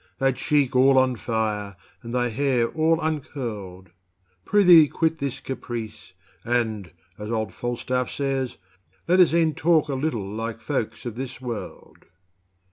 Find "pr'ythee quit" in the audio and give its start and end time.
4.47-5.19